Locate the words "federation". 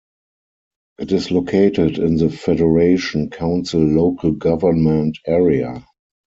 2.31-3.29